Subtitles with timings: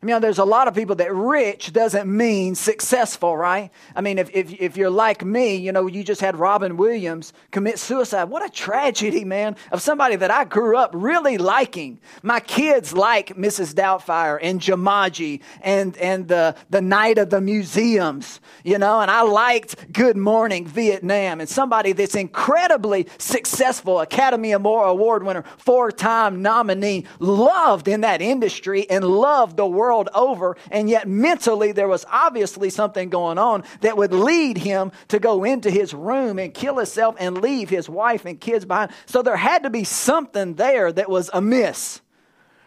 [0.00, 3.72] I mean, there's a lot of people that rich doesn't mean successful, right?
[3.96, 7.32] I mean, if, if, if you're like me, you know, you just had Robin Williams
[7.50, 8.24] commit suicide.
[8.24, 11.98] What a tragedy, man, of somebody that I grew up really liking.
[12.22, 13.74] My kids like Mrs.
[13.74, 19.22] Doubtfire and Jumanji and, and the, the Night of the Museums, you know, and I
[19.22, 27.04] liked Good Morning Vietnam and somebody that's incredibly successful, Academy Award winner, four time nominee,
[27.18, 32.04] loved in that industry and loved the world world over, and yet mentally there was
[32.10, 36.76] obviously something going on that would lead him to go into his room and kill
[36.76, 38.90] himself and leave his wife and kids behind.
[39.06, 42.02] So there had to be something there that was amiss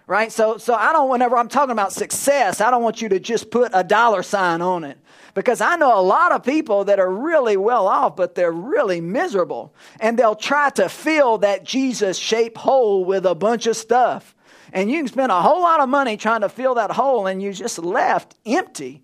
[0.08, 0.30] right?
[0.30, 3.50] So, so I don't, whenever I'm talking about success, I don't want you to just
[3.50, 4.98] put a dollar sign on it.
[5.34, 9.00] Because I know a lot of people that are really well off, but they're really
[9.00, 9.74] miserable.
[10.02, 14.36] And they'll try to fill that Jesus shaped hole with a bunch of stuff
[14.72, 17.42] and you can spend a whole lot of money trying to fill that hole and
[17.42, 19.02] you just left empty.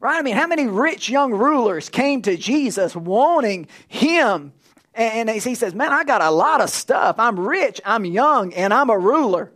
[0.00, 0.18] Right?
[0.18, 4.52] I mean, how many rich young rulers came to Jesus wanting him?
[4.94, 7.16] And he says, Man, I got a lot of stuff.
[7.18, 9.50] I'm rich, I'm young, and I'm a ruler.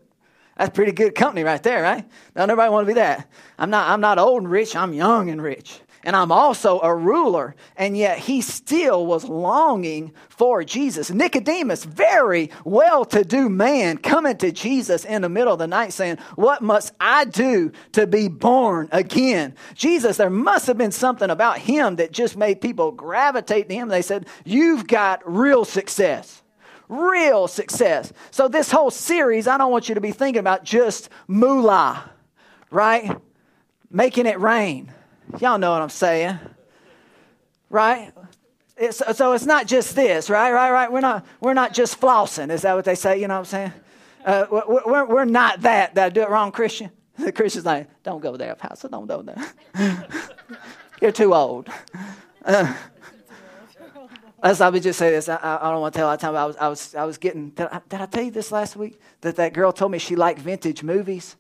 [0.57, 2.05] That's pretty good company right there, right?
[2.35, 3.31] Don't everybody want to be that.
[3.57, 6.95] I'm not, I'm not old and rich, I'm young and rich and I'm also a
[6.95, 7.55] ruler.
[7.77, 11.11] And yet he still was longing for Jesus.
[11.11, 15.93] Nicodemus, very well to do man, coming to Jesus in the middle of the night
[15.93, 19.55] saying, What must I do to be born again?
[19.75, 23.89] Jesus, there must have been something about him that just made people gravitate to him.
[23.89, 26.43] They said, You've got real success
[26.91, 28.15] real success.
[28.31, 32.11] So, this whole series, I don't want you to be thinking about just moolah,
[32.71, 33.15] right?
[33.91, 34.91] Making it rain.
[35.41, 36.39] Y'all know what I'm saying.
[37.71, 38.13] Right?
[38.77, 40.53] It's, so it's not just this, right?
[40.53, 40.91] Right, right.
[40.91, 42.51] We're not, we're not just flossing.
[42.51, 43.21] Is that what they say?
[43.21, 43.73] You know what I'm saying?
[44.25, 45.95] Uh, we're, we're not that.
[45.97, 46.91] That do it wrong, Christian?
[47.19, 48.87] The Christian's like, don't go there, Pastor.
[48.87, 49.45] Don't go there.
[51.03, 51.69] You're too old.
[52.45, 52.73] Uh,
[54.43, 56.21] as I would just say this, I, I don't want to tell a lot of
[56.21, 56.37] time.
[56.37, 57.51] I was, I was, I was getting.
[57.51, 58.99] Did I, did I tell you this last week?
[59.21, 61.37] That that girl told me she liked vintage movies.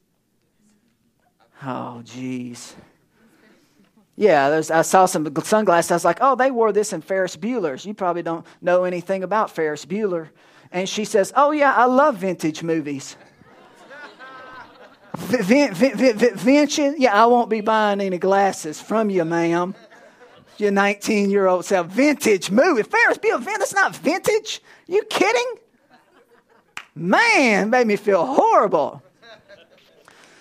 [1.62, 2.74] Oh, jeez.
[4.18, 5.92] Yeah, I saw some sunglasses.
[5.92, 7.86] I was like, oh, they wore this in Ferris Bueller's.
[7.86, 10.30] You probably don't know anything about Ferris Bueller.
[10.72, 13.16] And she says, oh, yeah, I love vintage movies.
[15.16, 16.98] Vin, vin, vin, vintage?
[16.98, 19.76] Yeah, I won't be buying any glasses from you, ma'am.
[20.56, 21.86] Your 19 year old self.
[21.86, 22.82] Vintage movie.
[22.82, 24.60] Ferris Bueller, that's not vintage.
[24.88, 25.54] You kidding?
[26.96, 29.00] Man, made me feel horrible.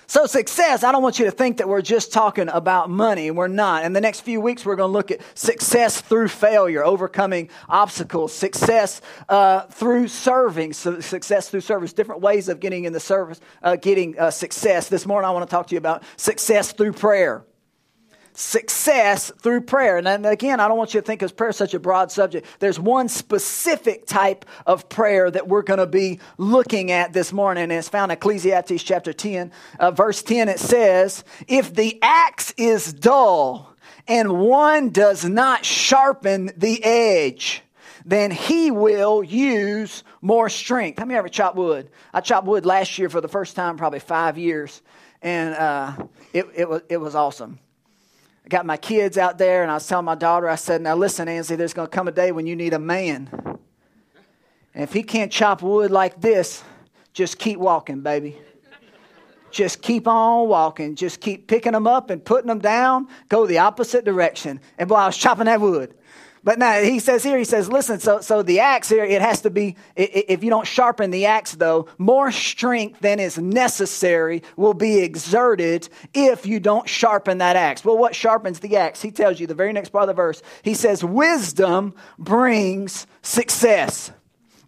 [0.10, 3.30] So, success, I don't want you to think that we're just talking about money.
[3.30, 3.84] We're not.
[3.84, 8.32] In the next few weeks, we're going to look at success through failure, overcoming obstacles,
[8.34, 13.42] success uh, through serving, so success through service, different ways of getting in the service,
[13.62, 14.88] uh, getting uh, success.
[14.88, 17.44] This morning, I want to talk to you about success through prayer
[18.38, 19.98] success through prayer.
[19.98, 22.46] And again, I don't want you to think of prayer such a broad subject.
[22.60, 27.64] There's one specific type of prayer that we're going to be looking at this morning,
[27.64, 30.50] and it's found in Ecclesiastes chapter 10, uh, verse 10.
[30.50, 33.74] It says, If the axe is dull
[34.08, 37.64] and one does not sharpen the edge,
[38.06, 41.00] then he will use more strength.
[41.00, 41.90] How many ever chop wood?
[42.14, 44.84] I chopped wood last year for the first time, probably five years,
[45.24, 45.94] and uh,
[46.34, 47.58] it, it, was, it was awesome.
[48.48, 50.96] I got my kids out there, and I was telling my daughter, I said, Now
[50.96, 53.30] listen, Ansley, there's going to come a day when you need a man.
[54.74, 56.64] And if he can't chop wood like this,
[57.12, 58.38] just keep walking, baby.
[59.52, 60.96] Just keep on walking.
[60.96, 63.10] Just keep picking them up and putting them down.
[63.28, 64.62] Go the opposite direction.
[64.78, 65.94] And boy, I was chopping that wood.
[66.48, 69.42] But now he says here, he says, listen, so, so the axe here, it has
[69.42, 74.74] to be, if you don't sharpen the axe though, more strength than is necessary will
[74.74, 77.84] be exerted if you don't sharpen that axe.
[77.84, 79.02] Well, what sharpens the axe?
[79.02, 80.42] He tells you the very next part of the verse.
[80.62, 84.14] He says, wisdom brings success,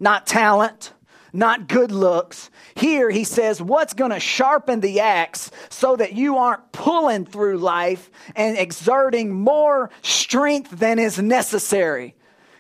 [0.01, 0.91] not talent,
[1.33, 2.49] not good looks.
[2.75, 7.57] Here he says, What's going to sharpen the axe so that you aren't pulling through
[7.57, 12.15] life and exerting more strength than is necessary?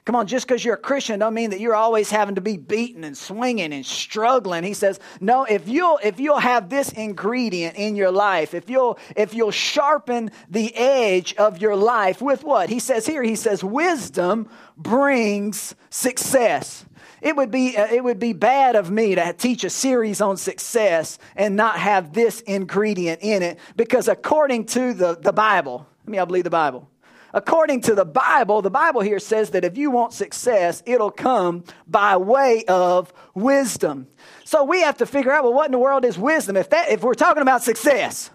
[0.09, 2.57] Come on, just because you're a Christian don't mean that you're always having to be
[2.57, 4.63] beaten and swinging and struggling.
[4.63, 8.97] He says, no, if you'll if you'll have this ingredient in your life, if you'll
[9.15, 12.69] if you'll sharpen the edge of your life with what?
[12.69, 16.85] He says here, he says wisdom brings success.
[17.21, 20.37] It would be, uh, it would be bad of me to teach a series on
[20.37, 26.09] success and not have this ingredient in it because according to the, the Bible, I
[26.09, 26.89] mean, I believe the Bible.
[27.33, 31.63] According to the Bible, the Bible here says that if you want success, it'll come
[31.87, 34.07] by way of wisdom.
[34.45, 36.57] So we have to figure out, well, what in the world is wisdom?
[36.57, 38.31] If, that, if we're talking about success,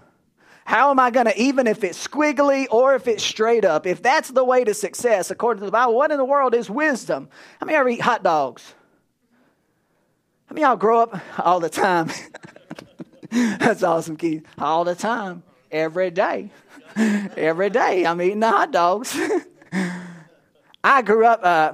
[0.64, 4.02] How am I going to, even if it's squiggly or if it's straight up, if
[4.02, 7.28] that's the way to success, according to the Bible, what in the world is wisdom?
[7.60, 8.74] How many ever eat hot dogs?
[10.46, 12.10] How many y'all grow up all the time?
[13.30, 14.46] that's awesome, Keith.
[14.56, 16.50] All the time, every day.
[16.96, 19.18] every day, I'm eating the hot dogs.
[20.84, 21.72] I grew up uh,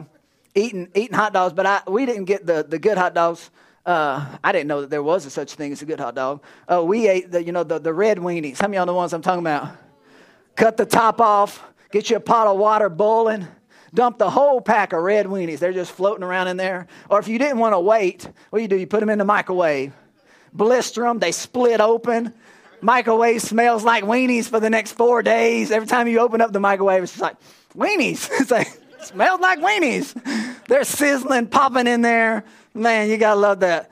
[0.55, 3.51] eating eating hot dogs, but I, we didn't get the, the good hot dogs.
[3.85, 6.43] Uh, I didn't know that there was a such thing as a good hot dog.
[6.71, 8.61] Uh, we ate the you know the, the red weenies.
[8.61, 9.75] Many of y'all know the ones I'm talking about?
[10.57, 13.47] Cut the top off, get you a pot of water boiling,
[13.95, 15.59] dump the whole pack of red weenies.
[15.59, 16.89] They're just floating around in there.
[17.09, 18.77] Or if you didn't want to wait, what do you do?
[18.77, 19.95] You put them in the microwave,
[20.53, 22.35] blister them, they split open.
[22.83, 25.71] Microwave smells like weenies for the next four days.
[25.71, 27.37] Every time you open up the microwave, it's like
[27.75, 28.29] weenies.
[28.41, 28.69] It's like
[29.01, 30.15] smells like weenies.
[30.67, 32.45] They're sizzling, popping in there.
[32.75, 33.91] Man, you gotta love that.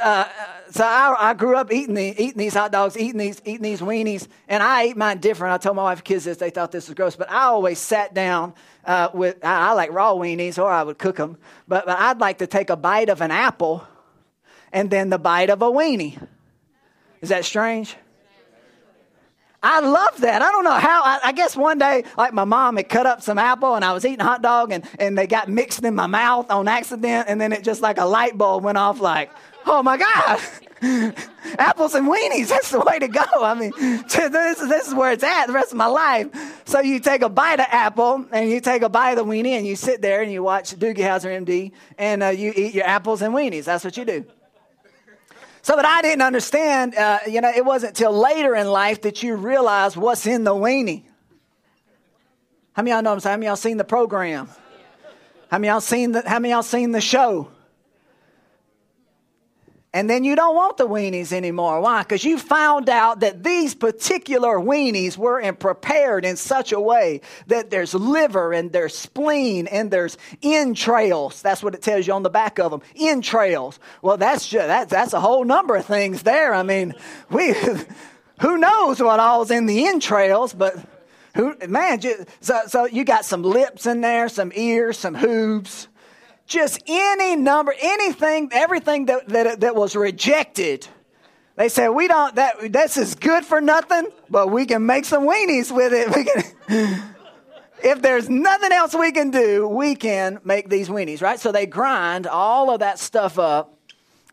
[0.00, 0.24] Uh,
[0.70, 3.80] so I, I, grew up eating, the, eating these hot dogs, eating these, eating these
[3.80, 5.54] weenies, and I ate mine different.
[5.54, 7.78] I told my wife and kids this; they thought this was gross, but I always
[7.78, 8.54] sat down
[8.84, 9.44] uh, with.
[9.44, 12.46] I, I, like raw weenies, or I would cook them, but, but I'd like to
[12.46, 13.86] take a bite of an apple,
[14.72, 16.20] and then the bite of a weenie.
[17.20, 17.96] Is that strange?
[19.64, 20.42] I love that.
[20.42, 21.02] I don't know how.
[21.02, 23.94] I, I, guess one day, like my mom had cut up some apple and I
[23.94, 27.28] was eating hot dog and, and they got mixed in my mouth on accident.
[27.30, 29.30] And then it just like a light bulb went off like,
[29.64, 30.40] oh my God.
[31.58, 33.24] Apples and weenies, that's the way to go.
[33.40, 36.28] I mean, this, this is where it's at the rest of my life.
[36.66, 39.56] So you take a bite of apple and you take a bite of the weenie
[39.56, 42.84] and you sit there and you watch Doogie Howser MD and uh, you eat your
[42.84, 43.64] apples and weenies.
[43.64, 44.26] That's what you do.
[45.64, 49.22] So that I didn't understand, uh, you know, it wasn't till later in life that
[49.22, 51.04] you realize what's in the weenie.
[52.74, 53.32] How many y'all know I'm saying?
[53.32, 54.50] How many y'all seen the program?
[55.50, 57.48] How many y'all seen the, how many y'all seen the show?
[59.94, 61.80] And then you don't want the weenies anymore.
[61.80, 62.02] Why?
[62.02, 67.70] Because you found out that these particular weenies were prepared in such a way that
[67.70, 71.42] there's liver and there's spleen and there's entrails.
[71.42, 72.82] That's what it tells you on the back of them.
[72.96, 73.78] Entrails.
[74.02, 76.52] Well, that's just, that's, that's a whole number of things there.
[76.52, 76.94] I mean,
[77.30, 77.54] we,
[78.40, 80.74] who knows what all's in the entrails, but
[81.36, 85.86] who, man, just, so, so you got some lips in there, some ears, some hooves
[86.46, 90.86] just any number, anything, everything that, that, that was rejected.
[91.56, 95.26] They said, we don't, that, this is good for nothing, but we can make some
[95.26, 96.08] weenies with it.
[96.16, 97.02] We can,
[97.82, 101.38] if there's nothing else we can do, we can make these weenies, right?
[101.38, 103.78] So they grind all of that stuff up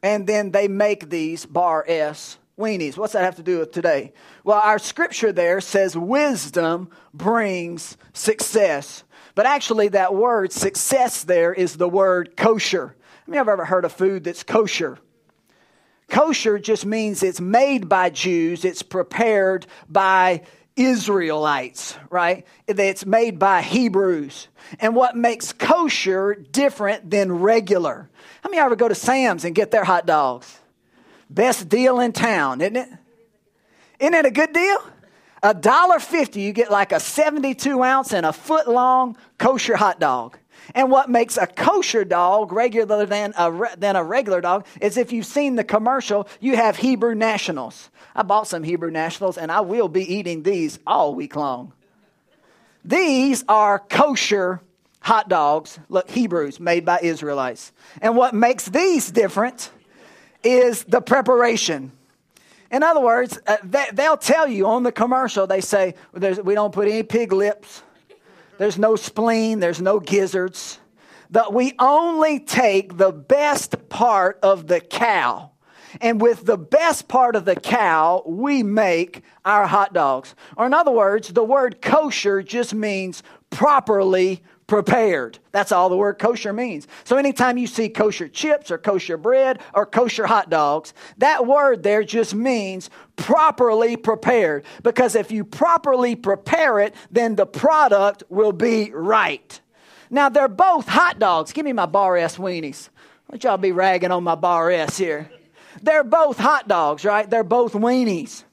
[0.01, 2.97] and then they make these Bar-S weenies.
[2.97, 4.13] What's that have to do with today?
[4.43, 9.03] Well, our scripture there says wisdom brings success.
[9.41, 12.95] But actually, that word success there is the word kosher.
[13.25, 14.99] Have you ever heard of food that's kosher?
[16.09, 20.43] Kosher just means it's made by Jews, it's prepared by
[20.75, 22.45] Israelites, right?
[22.67, 24.47] It's made by Hebrews.
[24.79, 28.11] And what makes kosher different than regular?
[28.43, 30.59] How many ever go to Sam's and get their hot dogs?
[31.31, 32.89] Best deal in town, isn't it?
[33.99, 34.83] Isn't it a good deal?
[35.43, 39.99] A dollar fifty, you get like a 72 ounce and a foot long kosher hot
[39.99, 40.37] dog.
[40.75, 45.11] And what makes a kosher dog regular than a, than a regular dog is if
[45.11, 47.89] you've seen the commercial, you have Hebrew Nationals.
[48.15, 51.73] I bought some Hebrew Nationals and I will be eating these all week long.
[52.85, 54.61] These are kosher
[55.01, 57.71] hot dogs, look, Hebrews made by Israelites.
[58.01, 59.71] And what makes these different
[60.43, 61.91] is the preparation.
[62.71, 66.73] In other words, uh, they, will tell you on the commercial, they say, we don't
[66.73, 67.83] put any pig lips,
[68.57, 70.79] there's no spleen, there's no gizzards.
[71.31, 75.51] That we only take the best part of the cow.
[75.99, 80.35] And with the best part of the cow, we make our hot dogs.
[80.55, 85.37] Or, in other words, the word kosher just means properly prepared.
[85.51, 86.87] That's all the word kosher means.
[87.03, 91.83] So anytime you see kosher chips or kosher bread or kosher hot dogs, that word
[91.83, 94.63] there just means properly prepared.
[94.81, 99.59] Because if you properly prepare it, then the product will be right.
[100.09, 101.51] Now they're both hot dogs.
[101.51, 102.87] Give me my Bar-S weenies.
[103.29, 105.29] Let y'all be ragging on my Bar-S here.
[105.83, 107.29] They're both hot dogs, right?
[107.29, 108.45] They're both weenies.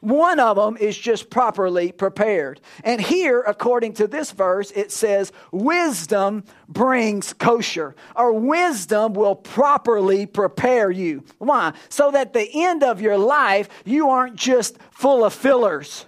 [0.00, 2.60] One of them is just properly prepared.
[2.84, 10.26] And here, according to this verse, it says, Wisdom brings kosher, or wisdom will properly
[10.26, 11.24] prepare you.
[11.38, 11.72] Why?
[11.88, 16.06] So that the end of your life, you aren't just full of fillers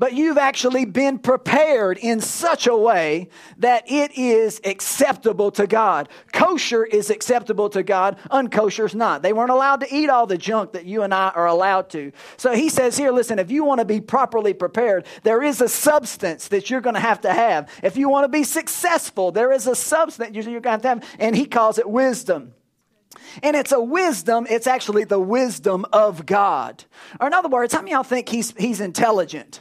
[0.00, 3.28] but you've actually been prepared in such a way
[3.58, 6.08] that it is acceptable to God.
[6.32, 9.20] Kosher is acceptable to God, unkosher is not.
[9.20, 12.12] They weren't allowed to eat all the junk that you and I are allowed to.
[12.38, 15.68] So he says here, listen, if you want to be properly prepared, there is a
[15.68, 17.68] substance that you're going to have to have.
[17.82, 20.88] If you want to be successful, there is a substance you're going to have, to
[20.88, 22.54] have, and he calls it wisdom.
[23.42, 26.84] And it's a wisdom, it's actually the wisdom of God.
[27.20, 29.60] Or in other words, how many y'all think he's, he's intelligent?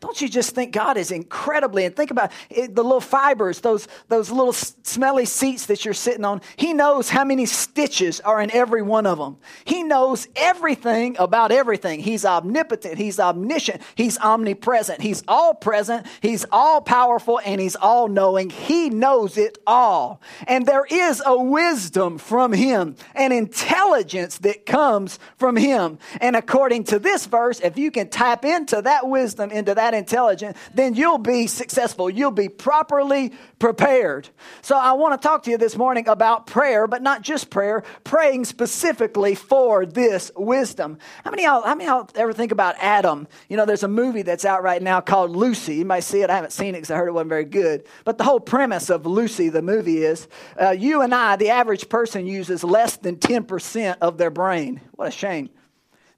[0.00, 3.86] Don't you just think God is incredibly, and think about it, the little fibers, those,
[4.08, 6.40] those little smelly seats that you're sitting on.
[6.56, 9.36] He knows how many stitches are in every one of them.
[9.66, 12.00] He knows everything about everything.
[12.00, 18.08] He's omnipotent, He's omniscient, He's omnipresent, He's all present, He's all powerful, and He's all
[18.08, 18.48] knowing.
[18.48, 20.22] He knows it all.
[20.46, 25.98] And there is a wisdom from Him, an intelligence that comes from Him.
[26.22, 29.96] And according to this verse, if you can tap into that wisdom, into that that
[29.96, 32.08] intelligent, then you'll be successful.
[32.08, 34.28] You'll be properly prepared.
[34.62, 37.82] So I want to talk to you this morning about prayer, but not just prayer,
[38.04, 40.98] praying specifically for this wisdom.
[41.24, 43.26] How many y'all, how many y'all ever think about Adam?
[43.48, 45.76] You know, there's a movie that's out right now called Lucy.
[45.76, 46.30] You might see it.
[46.30, 47.84] I haven't seen it because I heard it wasn't very good.
[48.04, 50.28] But the whole premise of Lucy, the movie, is
[50.60, 54.80] uh, you and I, the average person, uses less than 10% of their brain.
[54.92, 55.50] What a shame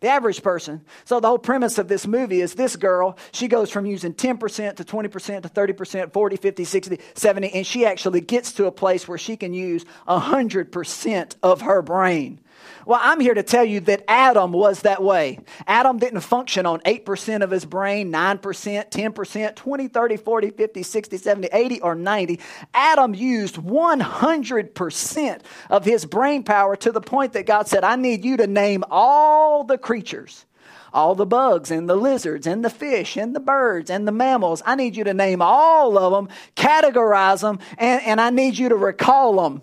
[0.02, 0.82] the average person.
[1.04, 4.76] So the whole premise of this movie is this girl, she goes from using 10%
[4.76, 9.06] to 20% to 30%, 40, 50, 60, 70, and she actually gets to a place
[9.06, 12.40] where she can use 100% of her brain.
[12.84, 15.38] Well, I'm here to tell you that Adam was that way.
[15.66, 21.16] Adam didn't function on 8% of his brain, 9%, 10%, 20, 30, 40, 50, 60,
[21.16, 22.40] 70, 80, or 90.
[22.74, 28.24] Adam used 100% of his brain power to the point that God said, I need
[28.24, 30.46] you to name all the creatures
[30.94, 34.62] all the bugs and the lizards and the fish and the birds and the mammals.
[34.66, 38.68] I need you to name all of them, categorize them, and, and I need you
[38.68, 39.62] to recall them.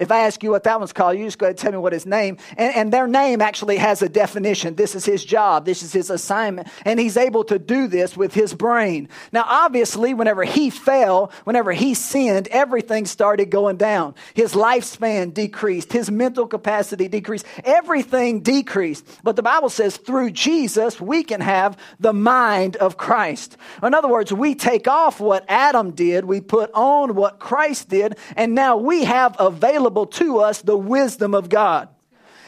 [0.00, 1.78] If I ask you what that one's called, you just go ahead and tell me
[1.78, 2.38] what his name.
[2.56, 4.74] And, and their name actually has a definition.
[4.74, 5.66] This is his job.
[5.66, 6.68] This is his assignment.
[6.86, 9.10] And he's able to do this with his brain.
[9.30, 14.14] Now, obviously, whenever he fell, whenever he sinned, everything started going down.
[14.32, 15.92] His lifespan decreased.
[15.92, 17.44] His mental capacity decreased.
[17.62, 19.06] Everything decreased.
[19.22, 23.58] But the Bible says through Jesus, we can have the mind of Christ.
[23.82, 26.24] In other words, we take off what Adam did.
[26.24, 28.16] We put on what Christ did.
[28.34, 31.88] And now we have available available to us the wisdom of God.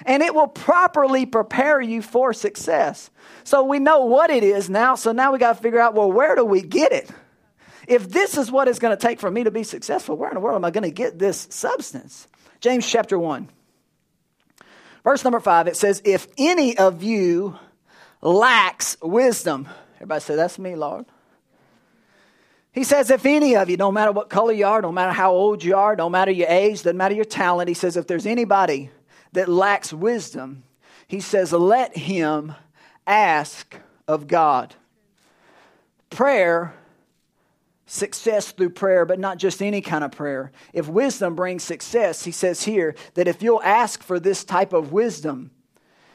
[0.05, 3.11] And it will properly prepare you for success.
[3.45, 4.97] So we know what it is now.
[4.97, 7.09] So now we got to figure out well, where do we get it?
[7.87, 10.35] If this is what it's going to take for me to be successful, where in
[10.35, 12.29] the world am I going to get this substance?
[12.61, 13.49] James chapter 1,
[15.03, 17.57] verse number 5, it says, If any of you
[18.21, 21.07] lacks wisdom, everybody say, That's me, Lord.
[22.73, 25.33] He says, if any of you, no matter what color you are, no matter how
[25.33, 28.26] old you are, no matter your age, doesn't matter your talent, he says, if there's
[28.26, 28.91] anybody
[29.33, 30.62] that lacks wisdom,
[31.07, 32.55] he says, let him
[33.07, 33.76] ask
[34.09, 34.75] of God.
[36.09, 36.75] Prayer,
[37.85, 40.50] success through prayer, but not just any kind of prayer.
[40.73, 44.93] If wisdom brings success, he says here that if you'll ask for this type of
[44.93, 45.50] wisdom,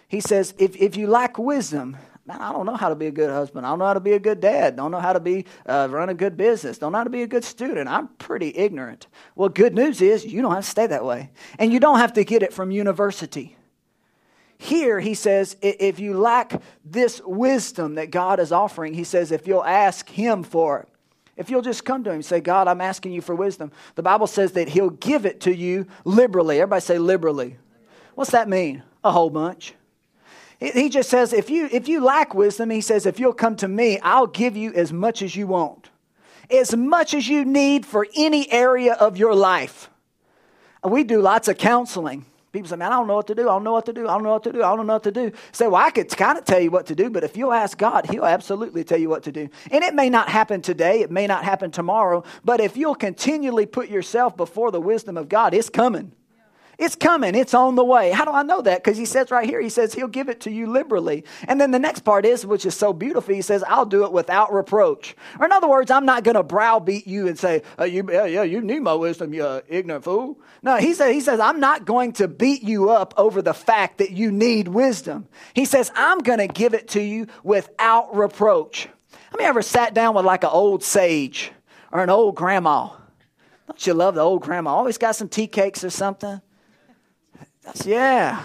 [0.07, 1.97] he says, if, if you lack wisdom,
[2.27, 3.65] man, I don't know how to be a good husband.
[3.65, 4.75] I don't know how to be a good dad.
[4.75, 6.77] Don't know how to be uh, run a good business.
[6.77, 7.87] Don't know how to be a good student.
[7.89, 9.07] I'm pretty ignorant.
[9.35, 12.13] Well, good news is you don't have to stay that way, and you don't have
[12.13, 13.55] to get it from university.
[14.57, 19.45] Here, he says, if you lack this wisdom that God is offering, he says, if
[19.45, 20.89] you'll ask Him for it,
[21.35, 24.25] if you'll just come to Him say, God, I'm asking you for wisdom, the Bible
[24.25, 26.59] says that He'll give it to you liberally.
[26.59, 27.57] Everybody say liberally.
[28.15, 28.81] What's that mean?
[29.03, 29.75] A whole bunch.
[30.59, 33.67] He just says, if you, if you lack wisdom, he says, if you'll come to
[33.67, 35.89] me, I'll give you as much as you want,
[36.49, 39.91] as much as you need for any area of your life.
[40.83, 42.25] We do lots of counseling.
[42.53, 43.43] People say, man, I don't know what to do.
[43.43, 44.07] I don't know what to do.
[44.07, 44.63] I don't know what to do.
[44.63, 45.31] I don't know what to do.
[45.51, 47.77] Say, well, I could kind of tell you what to do, but if you'll ask
[47.77, 49.49] God, He'll absolutely tell you what to do.
[49.69, 51.01] And it may not happen today.
[51.01, 52.23] It may not happen tomorrow.
[52.43, 56.13] But if you'll continually put yourself before the wisdom of God, it's coming.
[56.77, 57.33] It's coming.
[57.33, 58.11] It's on the way.
[58.11, 58.83] How do I know that?
[58.83, 61.23] Because he says right here, he says he'll give it to you liberally.
[61.47, 64.11] And then the next part is, which is so beautiful, he says, I'll do it
[64.11, 65.15] without reproach.
[65.39, 68.25] Or in other words, I'm not going to browbeat you and say, oh, you, yeah,
[68.25, 70.39] yeah, you need my wisdom, you uh, ignorant fool.
[70.61, 73.97] No, he says, he says, I'm not going to beat you up over the fact
[73.97, 75.27] that you need wisdom.
[75.55, 78.87] He says, I'm going to give it to you without reproach.
[79.31, 81.51] Have you ever sat down with like an old sage
[81.91, 82.89] or an old grandma?
[83.65, 84.75] Don't you love the old grandma?
[84.75, 86.39] Always got some tea cakes or something.
[87.85, 88.43] Yeah.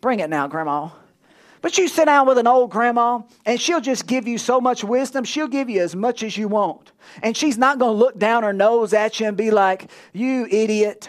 [0.00, 0.90] Bring it now, Grandma.
[1.64, 4.84] But you sit down with an old grandma, and she'll just give you so much
[4.84, 5.24] wisdom.
[5.24, 6.92] She'll give you as much as you want.
[7.22, 10.46] And she's not going to look down her nose at you and be like, You
[10.50, 11.08] idiot.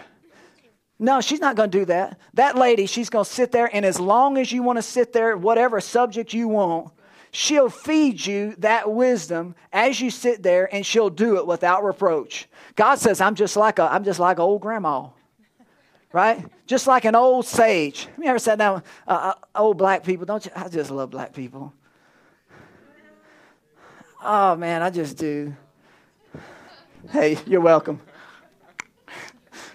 [0.98, 2.18] No, she's not going to do that.
[2.36, 5.12] That lady, she's going to sit there, and as long as you want to sit
[5.12, 6.94] there, whatever subject you want,
[7.32, 12.48] she'll feed you that wisdom as you sit there, and she'll do it without reproach.
[12.78, 15.10] God says, I'm just like a, I'm just like old grandma
[16.12, 16.46] right?
[16.66, 18.06] Just like an old sage.
[18.06, 20.26] Have you ever sat down with uh, uh, old black people?
[20.26, 20.52] Don't you?
[20.56, 21.74] I just love black people.
[24.24, 25.56] Oh man, I just do.
[27.12, 28.00] Hey, you're welcome.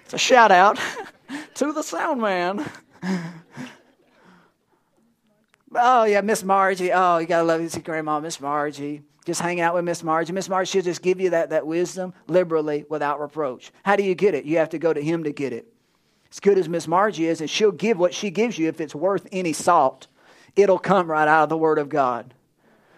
[0.04, 0.78] It's a shout out
[1.54, 2.68] to the sound man.
[5.72, 6.92] Oh yeah, Miss Margie.
[6.92, 9.02] Oh, you gotta love your grandma, Miss Margie.
[9.24, 10.32] Just hang out with Miss Margie.
[10.32, 13.70] Miss Margie, she'll just give you that, that wisdom liberally without reproach.
[13.84, 14.44] How do you get it?
[14.44, 15.72] You have to go to him to get it
[16.30, 18.94] as good as Miss Margie is, and she'll give what she gives you if it's
[18.94, 20.06] worth any salt,
[20.56, 22.34] it'll come right out of the Word of God.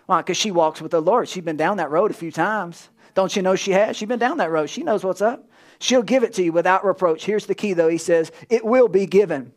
[0.07, 0.21] Why?
[0.21, 1.29] Because she walks with the Lord.
[1.29, 2.89] She's been down that road a few times.
[3.15, 3.97] Don't you know she has?
[3.97, 4.69] She's been down that road.
[4.69, 5.49] She knows what's up.
[5.79, 7.25] She'll give it to you without reproach.
[7.25, 7.89] Here's the key, though.
[7.89, 9.53] He says, it will be given.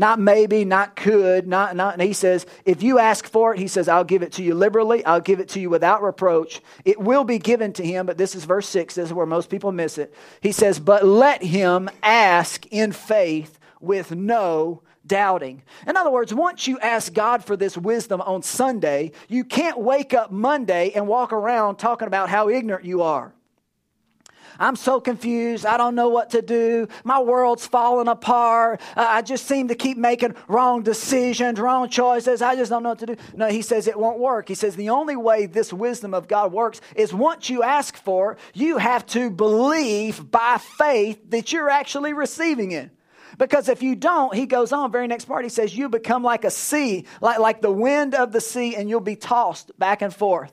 [0.00, 1.92] Not maybe, not could, not, not.
[1.92, 4.54] And he says, if you ask for it, he says, I'll give it to you
[4.54, 5.04] liberally.
[5.04, 6.62] I'll give it to you without reproach.
[6.86, 8.06] It will be given to him.
[8.06, 8.94] But this is verse 6.
[8.94, 10.14] This is where most people miss it.
[10.40, 15.64] He says, but let him ask in faith with no doubting.
[15.86, 20.14] In other words, once you ask God for this wisdom on Sunday, you can't wake
[20.14, 23.34] up Monday and walk around talking about how ignorant you are.
[24.60, 25.64] I'm so confused.
[25.64, 26.86] I don't know what to do.
[27.02, 28.80] My world's falling apart.
[28.94, 32.42] Uh, I just seem to keep making wrong decisions, wrong choices.
[32.42, 33.16] I just don't know what to do.
[33.34, 34.48] No, he says it won't work.
[34.48, 38.32] He says the only way this wisdom of God works is once you ask for,
[38.32, 42.90] it, you have to believe by faith that you're actually receiving it.
[43.38, 46.44] Because if you don't, he goes on, very next part, he says, you become like
[46.44, 50.14] a sea, like, like the wind of the sea, and you'll be tossed back and
[50.14, 50.52] forth.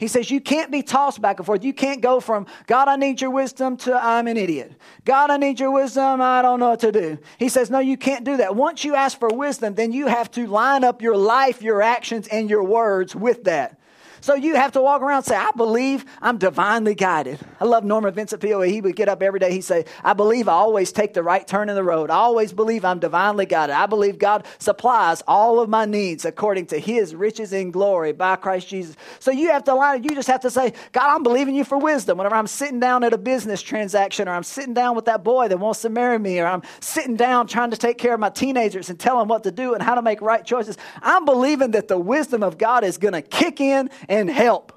[0.00, 1.62] He says you can't be tossed back and forth.
[1.62, 4.72] You can't go from, God, I need your wisdom to I'm an idiot.
[5.04, 6.22] God, I need your wisdom.
[6.22, 7.18] I don't know what to do.
[7.38, 8.56] He says, no, you can't do that.
[8.56, 12.28] Once you ask for wisdom, then you have to line up your life, your actions,
[12.28, 13.79] and your words with that.
[14.20, 17.38] So you have to walk around and say, I believe I'm divinely guided.
[17.58, 18.60] I love Norman Vincent Peale.
[18.62, 19.52] He would get up every day.
[19.52, 22.10] He'd say, I believe I always take the right turn in the road.
[22.10, 23.74] I always believe I'm divinely guided.
[23.74, 28.36] I believe God supplies all of my needs according to his riches in glory by
[28.36, 28.96] Christ Jesus.
[29.18, 31.78] So you have to line You just have to say, God, I'm believing you for
[31.78, 32.18] wisdom.
[32.18, 35.48] Whenever I'm sitting down at a business transaction or I'm sitting down with that boy
[35.48, 38.30] that wants to marry me or I'm sitting down trying to take care of my
[38.30, 41.70] teenagers and tell them what to do and how to make right choices, I'm believing
[41.72, 44.72] that the wisdom of God is going to kick in and help.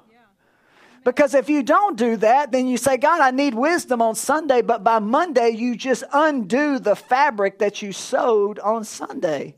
[1.04, 4.62] Because if you don't do that, then you say, God, I need wisdom on Sunday,
[4.62, 9.56] but by Monday, you just undo the fabric that you sewed on Sunday.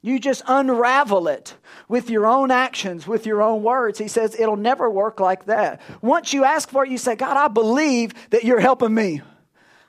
[0.00, 1.54] You just unravel it
[1.86, 3.98] with your own actions, with your own words.
[3.98, 5.82] He says it'll never work like that.
[6.00, 9.20] Once you ask for it, you say, God, I believe that you're helping me.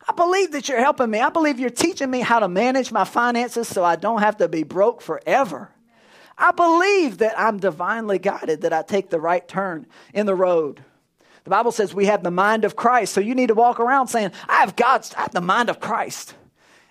[0.05, 1.21] I believe that you're helping me.
[1.21, 4.49] I believe you're teaching me how to manage my finances so I don't have to
[4.49, 5.69] be broke forever.
[6.41, 10.83] I believe that I'm divinely guided, that I take the right turn in the road.
[11.43, 13.13] The Bible says we have the mind of Christ.
[13.13, 15.79] So you need to walk around saying, I have God's, I have the mind of
[15.79, 16.33] Christ.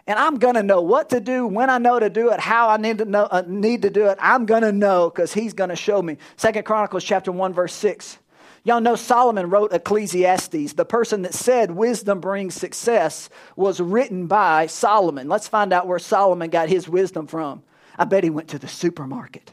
[0.06, 2.68] And I'm going to know what to do, when I know to do it, how
[2.68, 4.18] I need to know, uh, need to do it.
[4.20, 6.16] I'm going to know because he's going to show me.
[6.36, 8.18] Second Chronicles chapter 1 verse 6.
[8.62, 10.74] Y'all know Solomon wrote Ecclesiastes.
[10.74, 15.28] The person that said wisdom brings success was written by Solomon.
[15.28, 17.62] Let's find out where Solomon got his wisdom from.
[18.00, 19.52] I bet he went to the supermarket.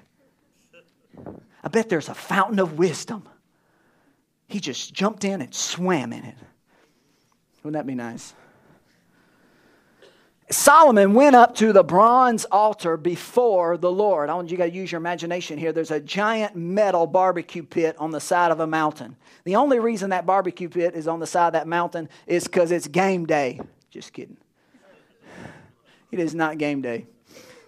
[1.61, 3.27] I bet there's a fountain of wisdom.
[4.47, 6.35] He just jumped in and swam in it.
[7.61, 8.33] Wouldn't that be nice?
[10.49, 14.29] Solomon went up to the bronze altar before the Lord.
[14.29, 15.73] I want you to use your imagination here.
[15.73, 19.17] There's a giant metal barbecue pit on the side of a mountain.
[19.43, 22.71] The only reason that barbecue pit is on the side of that mountain is because
[22.71, 23.59] it's game day.
[23.91, 24.37] Just kidding.
[26.13, 27.07] It is not game day.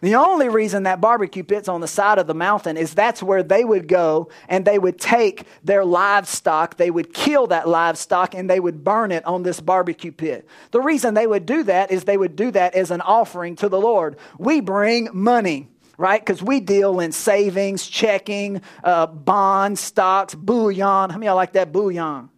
[0.01, 3.43] The only reason that barbecue pit's on the side of the mountain is that's where
[3.43, 8.49] they would go and they would take their livestock, they would kill that livestock, and
[8.49, 10.47] they would burn it on this barbecue pit.
[10.71, 13.67] The reason they would do that is they would do that as an offering to
[13.67, 14.17] the Lord.
[14.37, 16.21] We bring money right?
[16.21, 20.87] Because we deal in savings, checking, uh, bonds, stocks, bullion.
[20.87, 22.29] How many of y'all like that bullion?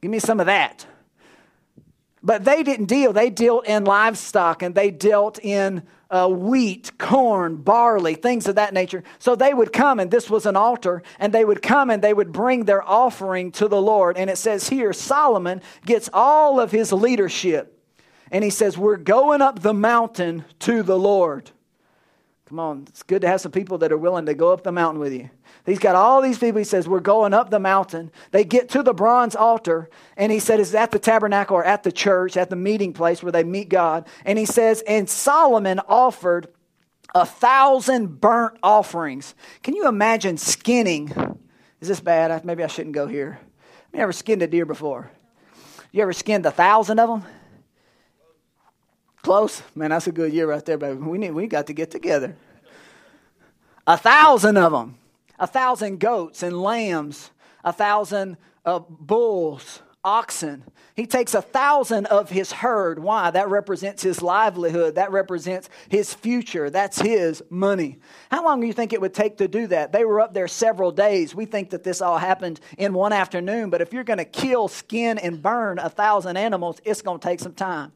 [0.00, 0.84] Give me some of that.
[2.26, 3.12] But they didn't deal.
[3.12, 8.74] They dealt in livestock and they dealt in uh, wheat, corn, barley, things of that
[8.74, 9.04] nature.
[9.20, 12.12] So they would come, and this was an altar, and they would come and they
[12.12, 14.16] would bring their offering to the Lord.
[14.16, 17.80] And it says here Solomon gets all of his leadership,
[18.32, 21.52] and he says, We're going up the mountain to the Lord.
[22.48, 24.72] Come on, it's good to have some people that are willing to go up the
[24.72, 25.30] mountain with you.
[25.66, 26.58] He's got all these people.
[26.58, 28.12] He says, We're going up the mountain.
[28.30, 31.82] They get to the bronze altar, and he said, It's at the tabernacle or at
[31.82, 34.06] the church, at the meeting place where they meet God.
[34.24, 36.46] And he says, And Solomon offered
[37.16, 39.34] a thousand burnt offerings.
[39.64, 41.12] Can you imagine skinning?
[41.80, 42.44] Is this bad?
[42.44, 43.40] Maybe I shouldn't go here.
[43.92, 45.10] You ever skinned a deer before?
[45.90, 47.24] You ever skinned a thousand of them?
[49.22, 49.62] Close?
[49.74, 50.98] Man, that's a good year right there, baby.
[50.98, 52.36] We, need, we got to get together.
[53.84, 54.98] A thousand of them
[55.38, 57.30] a thousand goats and lambs,
[57.64, 60.62] a thousand uh, bulls, oxen.
[60.94, 62.98] He takes a thousand of his herd.
[62.98, 63.30] Why?
[63.30, 64.94] That represents his livelihood.
[64.94, 66.70] That represents his future.
[66.70, 67.98] That's his money.
[68.30, 69.92] How long do you think it would take to do that?
[69.92, 71.34] They were up there several days.
[71.34, 74.68] We think that this all happened in one afternoon, but if you're going to kill,
[74.68, 77.92] skin, and burn a thousand animals, it's going to take some time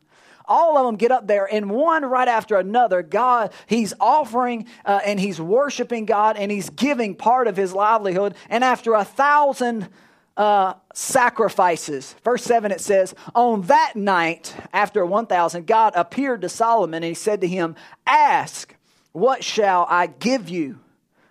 [0.47, 5.01] all of them get up there, and one right after another, God, he's offering uh,
[5.05, 8.35] and he's worshiping God and he's giving part of his livelihood.
[8.49, 9.89] And after a thousand
[10.37, 17.03] uh, sacrifices, verse 7 it says, On that night, after 1,000, God appeared to Solomon
[17.03, 17.77] and he said to him,
[18.07, 18.75] Ask,
[19.13, 20.79] what shall I give you?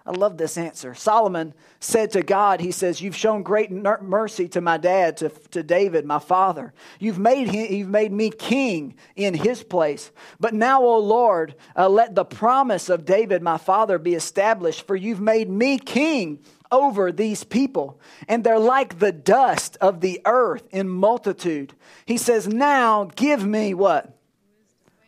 [0.09, 0.95] I love this answer.
[0.95, 5.61] Solomon said to God, He says, You've shown great mercy to my dad, to, to
[5.61, 6.73] David, my father.
[6.97, 10.09] You've made, him, you've made me king in his place.
[10.39, 14.95] But now, O Lord, uh, let the promise of David, my father, be established, for
[14.95, 16.39] you've made me king
[16.71, 21.75] over these people, and they're like the dust of the earth in multitude.
[22.07, 24.17] He says, Now give me what?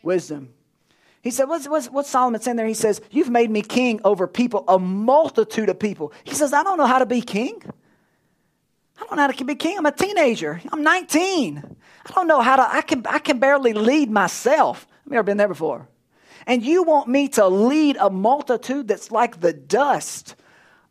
[0.04, 0.54] Wisdom.
[1.22, 2.66] He said, what's, what's, what's Solomon saying there?
[2.66, 6.12] He says, You've made me king over people, a multitude of people.
[6.24, 7.62] He says, I don't know how to be king.
[8.98, 9.78] I don't know how to be king.
[9.78, 10.62] I'm a teenager.
[10.72, 11.76] I'm 19.
[12.06, 14.88] I don't know how to, I can, I can barely lead myself.
[15.06, 15.88] I've never been there before.
[16.48, 20.36] And you want me to lead a multitude that's like the dust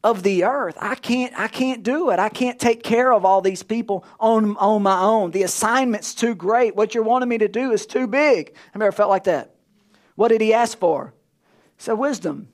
[0.03, 0.77] of the earth.
[0.81, 2.19] I can't, I can't do it.
[2.19, 5.33] I can't take care of all these people on, on my own.
[5.33, 6.77] The assignment's too great.
[6.77, 8.55] What you're wanting me to do is too big.
[8.73, 9.55] I've never felt like that.
[10.21, 11.15] What did he ask for?
[11.79, 12.49] He said, wisdom.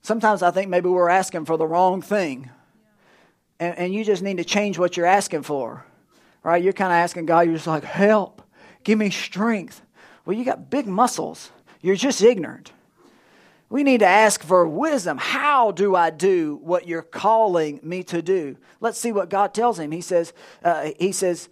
[0.00, 2.48] Sometimes I think maybe we're asking for the wrong thing.
[3.60, 5.84] And, and you just need to change what you're asking for.
[6.42, 6.64] Right?
[6.64, 8.40] You're kind of asking God, you're just like, help,
[8.84, 9.82] give me strength.
[10.24, 11.50] Well, you got big muscles.
[11.82, 12.72] You're just ignorant.
[13.68, 15.18] We need to ask for wisdom.
[15.18, 18.56] How do I do what you're calling me to do?
[18.80, 19.90] Let's see what God tells him.
[19.90, 20.32] He says,
[20.64, 21.50] uh, He says,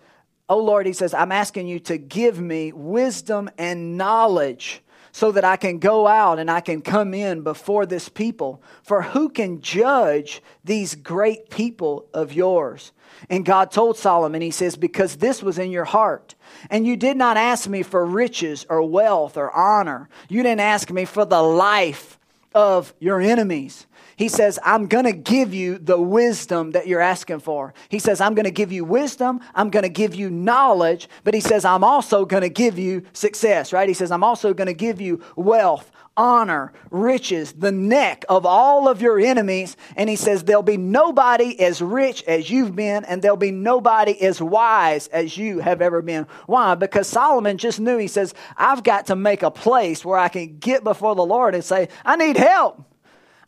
[0.49, 5.45] Oh Lord, he says, I'm asking you to give me wisdom and knowledge so that
[5.45, 8.61] I can go out and I can come in before this people.
[8.83, 12.93] For who can judge these great people of yours?
[13.31, 16.35] And God told Solomon, He says, Because this was in your heart,
[16.69, 20.91] and you did not ask me for riches or wealth or honor, you didn't ask
[20.91, 22.19] me for the life
[22.55, 23.87] of your enemies.
[24.17, 27.75] He says, I'm going to give you the wisdom that you're asking for.
[27.89, 29.41] He says, I'm going to give you wisdom.
[29.55, 31.09] I'm going to give you knowledge.
[31.25, 33.89] But he says, I'm also going to give you success, right?
[33.89, 38.89] He says, I'm also going to give you wealth, honor, riches, the neck of all
[38.89, 39.77] of your enemies.
[39.97, 44.21] And he says, There'll be nobody as rich as you've been, and there'll be nobody
[44.23, 46.27] as wise as you have ever been.
[46.47, 46.75] Why?
[46.75, 50.59] Because Solomon just knew, he says, I've got to make a place where I can
[50.59, 52.83] get before the Lord and say, I need help.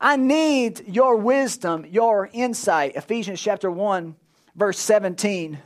[0.01, 2.97] I need your wisdom, your insight.
[2.97, 4.15] Ephesians chapter 1,
[4.55, 5.59] verse 17.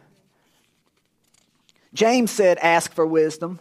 [1.93, 3.59] James said, Ask for wisdom,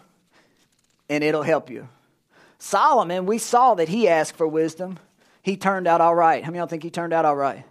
[1.10, 1.88] and it'll help you.
[2.60, 5.00] Solomon, we saw that he asked for wisdom.
[5.41, 6.43] He turned out all right.
[6.43, 7.65] How many of y'all think he turned out all right?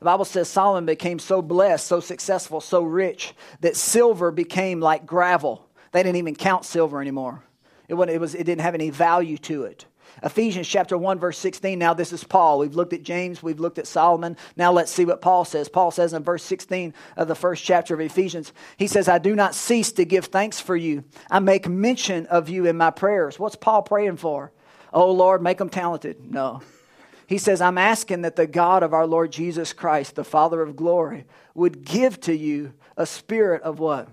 [0.00, 5.06] The Bible says Solomon became so blessed, so successful, so rich that silver became like
[5.06, 5.68] gravel.
[5.92, 7.44] They didn't even count silver anymore.
[7.88, 9.86] It, it, was, it didn't have any value to it.
[10.22, 11.78] Ephesians chapter 1, verse 16.
[11.78, 12.58] Now, this is Paul.
[12.58, 14.36] We've looked at James, we've looked at Solomon.
[14.56, 15.68] Now, let's see what Paul says.
[15.68, 19.34] Paul says in verse 16 of the first chapter of Ephesians, he says, I do
[19.34, 21.04] not cease to give thanks for you.
[21.30, 23.38] I make mention of you in my prayers.
[23.38, 24.52] What's Paul praying for?
[24.92, 26.30] Oh, Lord, make them talented.
[26.30, 26.62] No.
[27.26, 30.76] He says, I'm asking that the God of our Lord Jesus Christ, the Father of
[30.76, 34.08] glory, would give to you a spirit of what?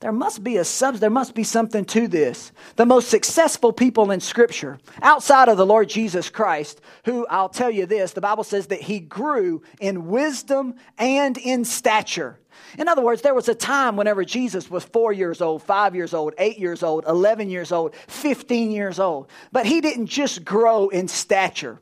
[0.00, 2.52] There must be a sub there must be something to this.
[2.76, 7.70] The most successful people in scripture outside of the lord jesus christ who i'll tell
[7.70, 12.38] you this the bible says that he grew in wisdom and in stature.
[12.78, 16.14] In other words there was a time whenever jesus was four years old five years
[16.14, 19.28] old eight years old 11 years old 15 years old.
[19.50, 21.80] But he didn't just grow in stature.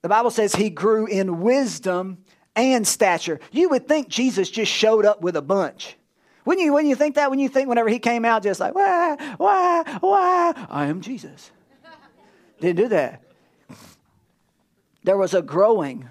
[0.00, 2.24] The bible says he grew in wisdom
[2.56, 3.40] and stature.
[3.52, 5.98] You would think jesus just showed up with a bunch
[6.44, 8.74] when you, when you think that, when you think whenever he came out, just like,
[8.74, 11.50] why, why, why, I am Jesus.
[12.60, 13.22] Didn't do that.
[15.04, 16.08] There was a growing.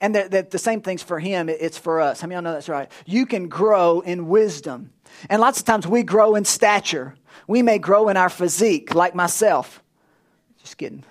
[0.00, 2.20] And that, that the same thing's for him, it's for us.
[2.20, 2.90] How many of y'all know that's right?
[3.06, 4.92] You can grow in wisdom.
[5.30, 7.14] And lots of times we grow in stature.
[7.46, 9.82] We may grow in our physique, like myself.
[10.60, 11.04] Just kidding.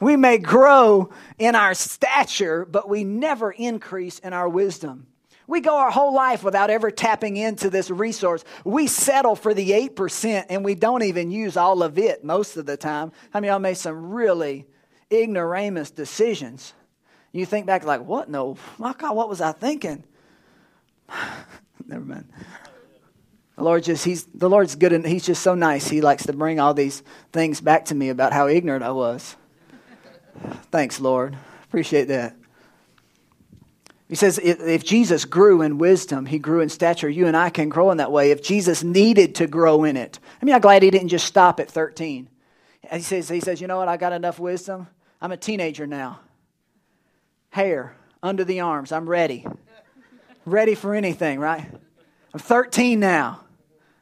[0.00, 5.06] We may grow in our stature, but we never increase in our wisdom.
[5.46, 8.44] We go our whole life without ever tapping into this resource.
[8.64, 12.66] We settle for the 8% and we don't even use all of it most of
[12.66, 13.12] the time.
[13.32, 14.66] I mean, y'all made some really
[15.10, 16.72] ignoramus decisions?
[17.32, 18.28] You think back like, what?
[18.28, 20.04] No, my God, what was I thinking?
[21.86, 22.28] Never mind.
[23.56, 25.88] The Lord just, he's, the Lord's good and he's just so nice.
[25.88, 29.36] He likes to bring all these things back to me about how ignorant I was.
[30.70, 31.36] Thanks, Lord.
[31.64, 32.36] Appreciate that.
[34.08, 37.08] He says if Jesus grew in wisdom, he grew in stature.
[37.08, 40.20] You and I can grow in that way if Jesus needed to grow in it.
[40.40, 42.28] I mean, I'm glad he didn't just stop at 13.
[42.92, 43.88] He says, he says, You know what?
[43.88, 44.86] I got enough wisdom.
[45.20, 46.20] I'm a teenager now.
[47.50, 48.92] Hair under the arms.
[48.92, 49.44] I'm ready.
[50.44, 51.66] ready for anything, right?
[52.32, 53.40] I'm 13 now.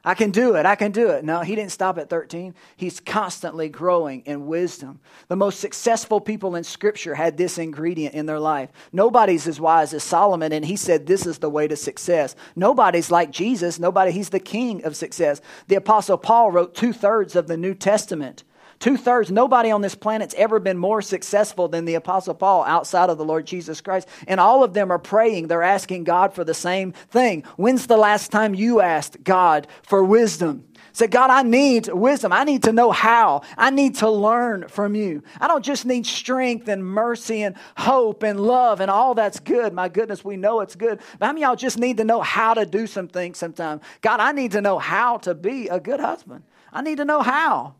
[0.07, 0.67] I can do it.
[0.67, 1.25] I can do it.
[1.25, 2.55] No, he didn't stop at 13.
[2.77, 5.01] He's constantly growing in wisdom.
[5.29, 8.69] The most successful people in Scripture had this ingredient in their life.
[8.93, 12.37] Nobody's as wise as Solomon, and he said this is the way to success.
[12.55, 13.79] Nobody's like Jesus.
[13.79, 15.41] Nobody, he's the king of success.
[15.69, 18.45] The Apostle Paul wrote two thirds of the New Testament.
[18.85, 23.09] Two thirds, nobody on this planet's ever been more successful than the Apostle Paul outside
[23.09, 24.07] of the Lord Jesus Christ.
[24.29, 25.49] And all of them are praying.
[25.49, 27.45] They're asking God for the same thing.
[27.57, 30.67] When's the last time you asked God for wisdom?
[30.93, 32.31] Say, God, I need wisdom.
[32.31, 33.41] I need to know how.
[33.57, 35.23] I need to learn from you.
[35.41, 39.73] I don't just need strength and mercy and hope and love and all that's good.
[39.73, 41.01] My goodness, we know it's good.
[41.19, 43.83] But how many y'all just need to know how to do some things sometimes?
[44.03, 46.45] God, I need to know how to be a good husband.
[46.71, 47.77] I need to know how.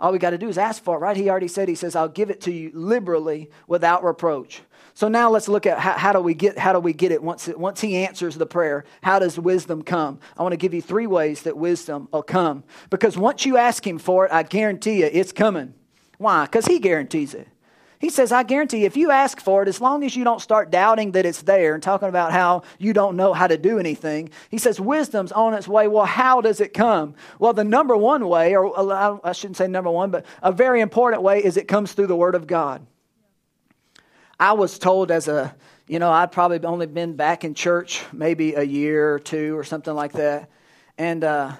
[0.00, 1.16] All we got to do is ask for it, right?
[1.16, 4.62] He already said, He says, I'll give it to you liberally without reproach.
[4.94, 7.22] So now let's look at how, how, do we get how do we get it
[7.22, 8.84] once it, once he answers the prayer.
[9.02, 10.18] How does wisdom come?
[10.36, 12.64] I want to give you three ways that wisdom will come.
[12.88, 15.74] Because once you ask him for it, I guarantee you it's coming.
[16.18, 16.46] Why?
[16.46, 17.46] Because he guarantees it.
[18.00, 20.70] He says, I guarantee if you ask for it, as long as you don't start
[20.70, 24.30] doubting that it's there and talking about how you don't know how to do anything,
[24.48, 25.86] he says, wisdom's on its way.
[25.86, 27.14] Well, how does it come?
[27.38, 28.72] Well, the number one way, or
[29.22, 32.16] I shouldn't say number one, but a very important way is it comes through the
[32.16, 32.86] Word of God.
[34.38, 35.54] I was told as a,
[35.86, 39.64] you know, I'd probably only been back in church maybe a year or two or
[39.64, 40.48] something like that.
[40.96, 41.52] And, uh,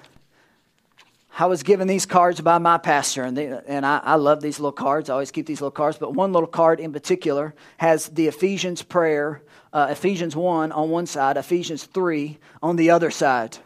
[1.37, 4.59] I was given these cards by my pastor, and, they, and I, I, love these
[4.59, 5.09] little cards.
[5.09, 8.81] I always keep these little cards, but one little card in particular has the Ephesians
[8.81, 9.41] prayer,
[9.71, 13.57] uh, Ephesians 1 on one side, Ephesians 3 on the other side.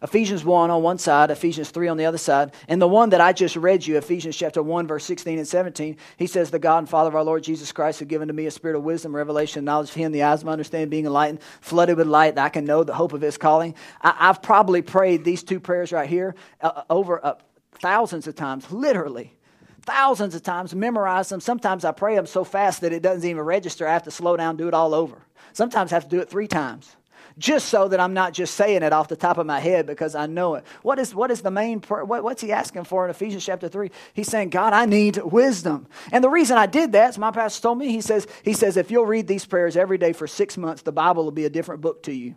[0.00, 2.54] Ephesians 1 on one side, Ephesians 3 on the other side.
[2.68, 5.96] And the one that I just read you, Ephesians chapter 1, verse 16 and 17,
[6.16, 8.46] he says, The God and Father of our Lord Jesus Christ, who given to me
[8.46, 11.40] a spirit of wisdom, revelation, knowledge of him, the eyes of my understanding being enlightened,
[11.60, 13.74] flooded with light, that I can know the hope of his calling.
[14.00, 17.34] I, have probably prayed these two prayers right here uh, over uh,
[17.80, 19.34] thousands of times, literally
[19.82, 21.40] thousands of times, memorize them.
[21.40, 23.88] Sometimes I pray them so fast that it doesn't even register.
[23.88, 25.16] I have to slow down, do it all over.
[25.54, 26.94] Sometimes I have to do it three times
[27.38, 30.14] just so that I'm not just saying it off the top of my head because
[30.14, 30.64] I know it.
[30.82, 33.90] What is, what is the main, what, what's he asking for in Ephesians chapter 3?
[34.12, 35.86] He's saying, God, I need wisdom.
[36.10, 38.76] And the reason I did that is my pastor told me, he says, he says,
[38.76, 41.50] if you'll read these prayers every day for six months, the Bible will be a
[41.50, 42.34] different book to you.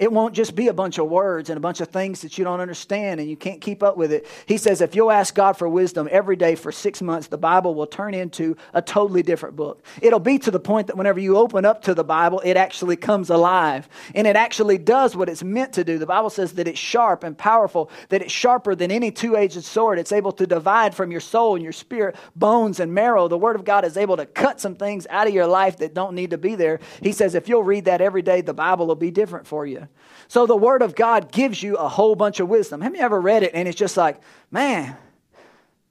[0.00, 2.44] It won't just be a bunch of words and a bunch of things that you
[2.44, 4.26] don't understand and you can't keep up with it.
[4.46, 7.74] He says if you'll ask God for wisdom every day for six months, the Bible
[7.74, 9.84] will turn into a totally different book.
[10.00, 12.96] It'll be to the point that whenever you open up to the Bible, it actually
[12.96, 15.98] comes alive and it actually does what it's meant to do.
[15.98, 19.62] The Bible says that it's sharp and powerful, that it's sharper than any two edged
[19.62, 19.98] sword.
[19.98, 23.28] It's able to divide from your soul and your spirit, bones and marrow.
[23.28, 25.92] The Word of God is able to cut some things out of your life that
[25.92, 26.80] don't need to be there.
[27.02, 29.88] He says if you'll read that every day, the Bible will be different for you.
[30.28, 32.80] So the Word of God gives you a whole bunch of wisdom.
[32.80, 34.96] Have you ever read it and it's just like, man,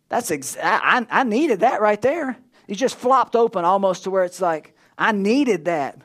[0.07, 2.37] that's ex- I, I needed that right there.
[2.67, 5.97] You just flopped open almost to where it's like, I needed that.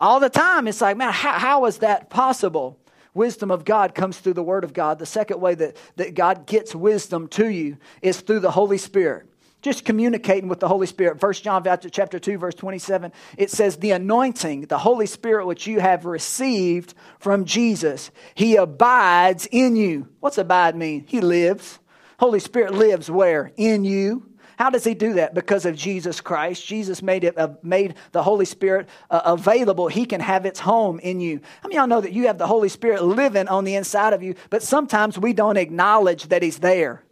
[0.00, 2.78] All the time, it's like, man, how, how is that possible?
[3.14, 4.98] Wisdom of God comes through the Word of God.
[4.98, 9.27] The second way that, that God gets wisdom to you is through the Holy Spirit
[9.60, 11.20] just communicating with the Holy Spirit.
[11.20, 15.80] First John chapter 2, verse 27, it says, The anointing, the Holy Spirit which you
[15.80, 20.08] have received from Jesus, he abides in you.
[20.20, 21.04] What's abide mean?
[21.06, 21.80] He lives.
[22.20, 23.52] Holy Spirit lives where?
[23.56, 24.24] In you.
[24.58, 25.34] How does he do that?
[25.34, 26.66] Because of Jesus Christ.
[26.66, 29.86] Jesus made it uh, made the Holy Spirit uh, available.
[29.86, 31.40] He can have its home in you.
[31.62, 34.22] How many y'all know that you have the Holy Spirit living on the inside of
[34.22, 37.04] you, but sometimes we don't acknowledge that he's there.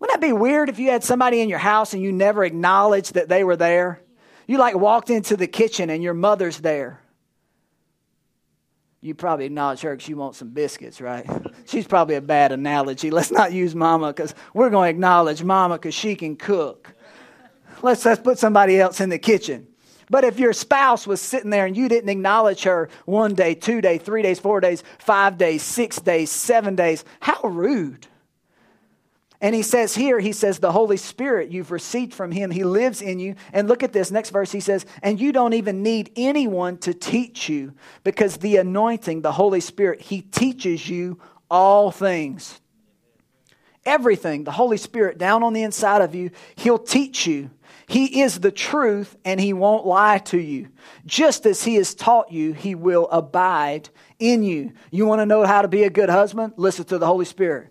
[0.00, 3.14] Wouldn't that be weird if you had somebody in your house and you never acknowledged
[3.14, 4.00] that they were there?
[4.46, 7.00] You like walked into the kitchen and your mother's there.
[9.02, 11.26] You probably acknowledge her because you want some biscuits, right?
[11.66, 13.10] She's probably a bad analogy.
[13.12, 16.94] Let's not use mama because we're going to acknowledge mama because she can cook.
[17.82, 19.66] Let's, let's put somebody else in the kitchen.
[20.10, 23.80] But if your spouse was sitting there and you didn't acknowledge her one day, two
[23.80, 28.06] days, three days, four days, five days, six days, seven days, how rude.
[29.42, 33.00] And he says here, he says, the Holy Spirit you've received from him, he lives
[33.00, 33.36] in you.
[33.52, 34.52] And look at this next verse.
[34.52, 37.72] He says, and you don't even need anyone to teach you
[38.04, 41.18] because the anointing, the Holy Spirit, he teaches you
[41.50, 42.60] all things.
[43.86, 47.50] Everything, the Holy Spirit down on the inside of you, he'll teach you.
[47.86, 50.68] He is the truth and he won't lie to you.
[51.06, 54.72] Just as he has taught you, he will abide in you.
[54.90, 56.52] You want to know how to be a good husband?
[56.58, 57.69] Listen to the Holy Spirit.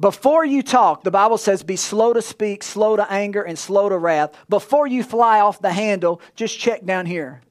[0.00, 3.90] Before you talk, the Bible says be slow to speak, slow to anger, and slow
[3.90, 4.32] to wrath.
[4.48, 7.42] Before you fly off the handle, just check down here.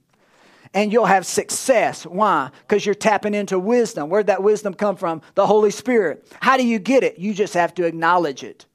[0.73, 2.05] And you'll have success.
[2.05, 2.49] Why?
[2.61, 4.09] Because you're tapping into wisdom.
[4.09, 5.21] Where'd that wisdom come from?
[5.35, 6.25] The Holy Spirit.
[6.39, 7.19] How do you get it?
[7.19, 8.65] You just have to acknowledge it.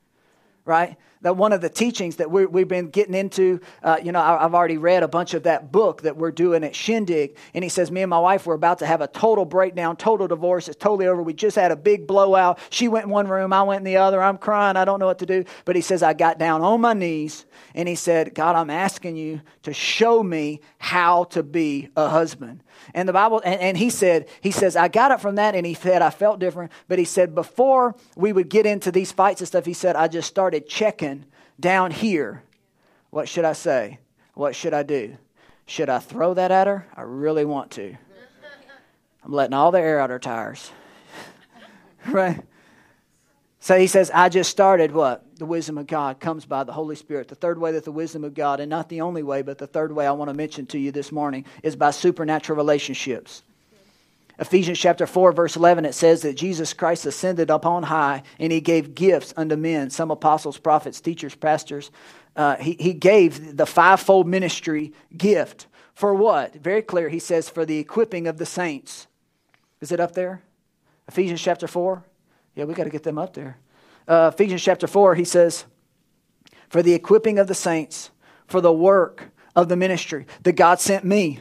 [0.64, 0.96] Right?
[1.24, 4.42] That one of the teachings that we have been getting into, uh, you know, I,
[4.42, 7.38] have already read a bunch of that book that we're doing at Shindig.
[7.54, 10.28] And he says, Me and my wife were about to have a total breakdown, total
[10.28, 10.68] divorce.
[10.68, 11.22] It's totally over.
[11.22, 12.58] We just had a big blowout.
[12.68, 14.22] She went in one room, I went in the other.
[14.22, 14.76] I'm crying.
[14.76, 15.46] I don't know what to do.
[15.64, 19.16] But he says, I got down on my knees and he said, God, I'm asking
[19.16, 22.62] you to show me how to be a husband.
[22.92, 25.64] And the Bible, and, and, he said, he says, I got it from that, and
[25.64, 26.72] he said, I felt different.
[26.88, 30.08] But he said, before we would get into these fights and stuff, he said, I
[30.08, 31.13] just started checking
[31.58, 32.42] down here.
[33.10, 33.98] What should I say?
[34.34, 35.16] What should I do?
[35.66, 36.86] Should I throw that at her?
[36.94, 37.96] I really want to.
[39.24, 40.70] I'm letting all the air out of her tires.
[42.06, 42.42] right?
[43.60, 45.24] So he says, I just started what?
[45.38, 47.28] The wisdom of God comes by the Holy Spirit.
[47.28, 49.66] The third way that the wisdom of God, and not the only way, but the
[49.66, 53.42] third way I want to mention to you this morning, is by supernatural relationships.
[54.38, 58.52] Ephesians chapter 4, verse 11, it says that Jesus Christ ascended up on high and
[58.52, 61.90] he gave gifts unto men, some apostles, prophets, teachers, pastors.
[62.34, 65.68] Uh, he, he gave the fivefold ministry gift.
[65.94, 66.54] For what?
[66.56, 67.08] Very clear.
[67.08, 69.06] He says, for the equipping of the saints.
[69.80, 70.42] Is it up there?
[71.06, 72.02] Ephesians chapter 4?
[72.56, 73.58] Yeah, we got to get them up there.
[74.08, 75.64] Uh, Ephesians chapter 4, he says,
[76.68, 78.10] For the equipping of the saints,
[78.46, 81.40] for the work of the ministry that God sent me.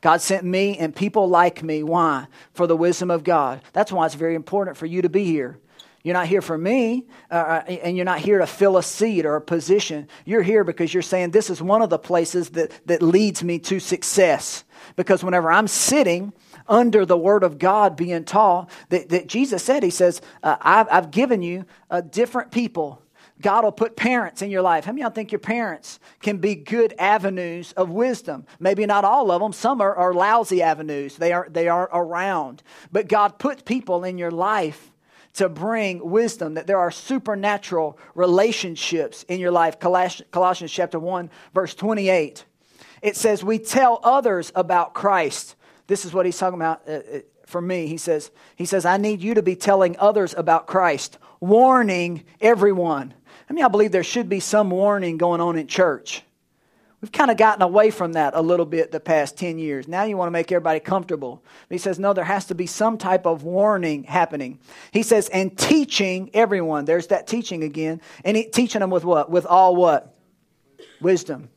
[0.00, 1.82] God sent me and people like me.
[1.82, 2.26] Why?
[2.52, 3.62] For the wisdom of God.
[3.72, 5.58] That's why it's very important for you to be here.
[6.02, 9.26] You're not here for me, uh, uh and you're not here to fill a seat
[9.26, 10.06] or a position.
[10.24, 13.58] You're here because you're saying this is one of the places that, that leads me
[13.60, 14.62] to success.
[14.94, 16.32] Because whenever I'm sitting
[16.68, 20.86] under the Word of God being taught that, that Jesus said, He says, uh, I've,
[20.90, 23.02] I've, given you uh, different people.
[23.40, 24.84] God will put parents in your life.
[24.84, 28.46] How many of y'all think your parents can be good avenues of wisdom?
[28.58, 29.52] Maybe not all of them.
[29.52, 31.16] Some are, are lousy avenues.
[31.16, 32.62] They are they are around.
[32.92, 34.90] But God puts people in your life
[35.34, 39.78] to bring wisdom, that there are supernatural relationships in your life.
[39.78, 42.46] Colossians chapter 1, verse 28.
[43.02, 47.18] It says, We tell others about Christ this is what he's talking about uh, uh,
[47.46, 47.86] for me.
[47.86, 53.14] He says, he says, I need you to be telling others about Christ, warning everyone.
[53.48, 56.22] I mean, I believe there should be some warning going on in church.
[57.00, 59.86] We've kind of gotten away from that a little bit the past 10 years.
[59.86, 61.42] Now you want to make everybody comfortable.
[61.68, 64.58] But he says, no, there has to be some type of warning happening.
[64.90, 66.86] He says, and teaching everyone.
[66.86, 68.00] There's that teaching again.
[68.24, 69.30] And he, teaching them with what?
[69.30, 70.14] With all what?
[71.00, 71.50] Wisdom.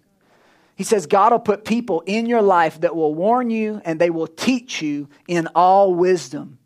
[0.75, 4.09] He says God will put people in your life that will warn you and they
[4.09, 6.59] will teach you in all wisdom.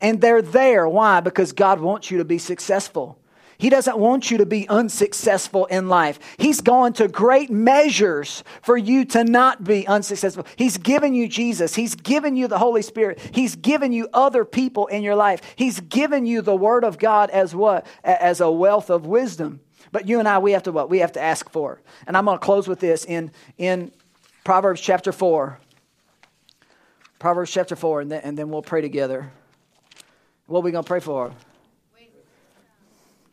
[0.00, 0.88] And they're there.
[0.88, 1.20] Why?
[1.20, 3.19] Because God wants you to be successful.
[3.60, 6.18] He doesn't want you to be unsuccessful in life.
[6.38, 10.46] He's gone to great measures for you to not be unsuccessful.
[10.56, 11.74] He's given you Jesus.
[11.74, 13.20] He's given you the Holy Spirit.
[13.32, 15.42] He's given you other people in your life.
[15.56, 17.86] He's given you the Word of God as what?
[18.02, 19.60] As a wealth of wisdom.
[19.92, 20.88] But you and I, we have to what?
[20.88, 21.82] We have to ask for.
[22.06, 23.92] And I'm going to close with this in, in
[24.42, 25.58] Proverbs chapter 4.
[27.18, 29.30] Proverbs chapter 4, and then, and then we'll pray together.
[30.46, 31.34] What are we going to pray for?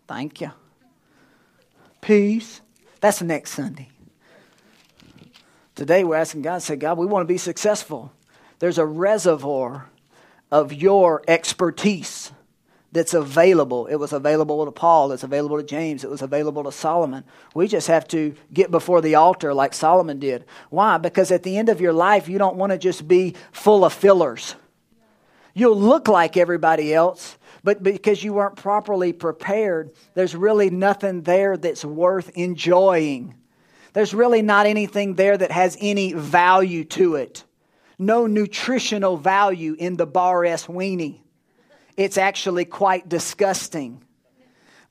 [0.07, 0.51] Thank you.
[2.01, 2.61] Peace.
[3.01, 3.89] That's the next Sunday.
[5.75, 8.11] Today we're asking God, say, God, we want to be successful.
[8.59, 9.89] There's a reservoir
[10.51, 12.31] of your expertise
[12.91, 13.85] that's available.
[13.87, 17.23] It was available to Paul, it's available to James, it was available to Solomon.
[17.53, 20.45] We just have to get before the altar like Solomon did.
[20.69, 20.97] Why?
[20.97, 23.93] Because at the end of your life, you don't want to just be full of
[23.93, 24.55] fillers.
[25.53, 31.57] You'll look like everybody else, But because you weren't properly prepared, there's really nothing there
[31.57, 33.35] that's worth enjoying.
[33.93, 37.43] There's really not anything there that has any value to it.
[37.99, 41.21] No nutritional value in the Bar-S weenie.
[41.95, 44.03] It's actually quite disgusting.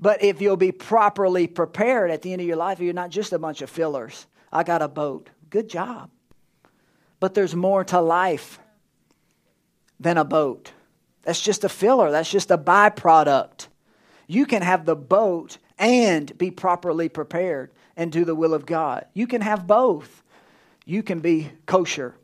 [0.00, 3.32] But if you'll be properly prepared at the end of your life, you're not just
[3.32, 4.26] a bunch of fillers.
[4.52, 5.30] I got a boat.
[5.48, 6.10] Good job.
[7.20, 8.58] But there's more to life
[9.98, 10.72] than a boat.
[11.26, 13.66] That's just a filler, that's just a byproduct.
[14.28, 19.06] You can have the boat and be properly prepared and do the will of God.
[19.12, 20.22] You can have both.
[20.84, 22.14] You can be kosher.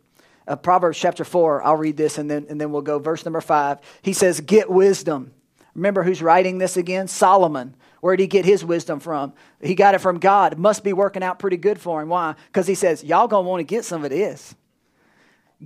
[0.47, 3.01] Uh, Proverbs chapter 4, I'll read this and then, and then we'll go.
[3.01, 3.79] Verse number 5.
[4.03, 5.33] He says, Get wisdom.
[5.75, 7.09] Remember who's writing this again?
[7.09, 7.75] Solomon.
[8.03, 9.33] Where did he get his wisdom from?
[9.61, 10.59] He got it from God.
[10.59, 12.09] Must be working out pretty good for him.
[12.09, 12.37] Why?
[12.47, 14.55] Because he says, Y'all gonna want to get some of this.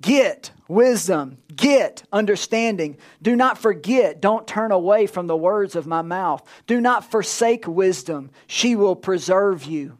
[0.01, 2.99] Get wisdom, get understanding.
[3.23, 6.43] Do not forget, don't turn away from the words of my mouth.
[6.67, 9.97] Do not forsake wisdom, she will preserve you.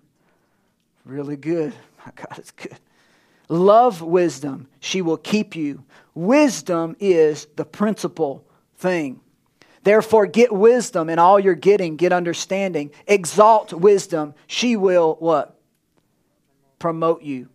[1.05, 1.73] Really good.
[2.05, 2.79] My God, it's good.
[3.49, 5.85] Love wisdom, she will keep you.
[6.15, 8.45] Wisdom is the principal
[8.77, 9.21] thing.
[9.85, 12.91] Therefore, get wisdom in all you're getting, get understanding.
[13.07, 15.57] Exalt wisdom, she will what?
[16.81, 17.49] Promote you.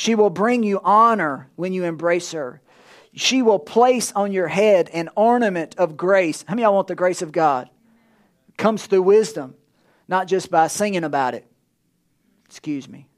[0.00, 2.62] She will bring you honor when you embrace her.
[3.12, 6.42] She will place on your head an ornament of grace.
[6.48, 7.68] How many y'all want the grace of God?
[8.48, 9.56] It comes through wisdom,
[10.08, 11.44] not just by singing about it.
[12.46, 13.09] Excuse me.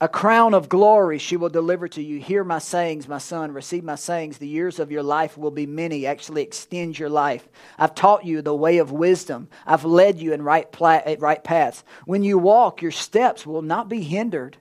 [0.00, 2.20] A crown of glory she will deliver to you.
[2.20, 3.50] Hear my sayings, my son.
[3.50, 4.38] Receive my sayings.
[4.38, 6.06] The years of your life will be many.
[6.06, 7.48] Actually, extend your life.
[7.76, 9.48] I've taught you the way of wisdom.
[9.66, 11.82] I've led you in right, pla- eh, right paths.
[12.04, 14.56] When you walk, your steps will not be hindered.